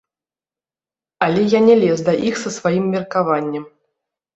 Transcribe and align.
Але 1.27 1.45
я 1.57 1.61
не 1.69 1.75
лез 1.85 1.99
да 2.11 2.19
іх 2.33 2.43
са 2.47 2.59
сваім 2.59 2.93
меркаваннем. 2.99 3.75